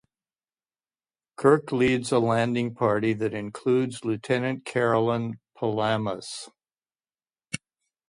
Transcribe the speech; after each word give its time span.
Kirk 1.37 1.71
leads 1.71 2.11
a 2.11 2.17
landing 2.17 2.73
party 2.73 3.13
that 3.13 3.35
includes 3.35 4.03
Lieutenant 4.03 4.65
Carolyn 4.65 5.39
Palamas. 5.55 6.49